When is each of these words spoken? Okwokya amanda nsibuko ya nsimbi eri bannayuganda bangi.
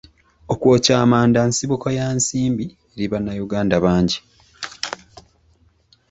Okwokya 0.53 0.93
amanda 1.03 1.39
nsibuko 1.49 1.87
ya 1.97 2.05
nsimbi 2.17 2.65
eri 2.93 3.05
bannayuganda 3.11 3.75
bangi. 3.83 4.19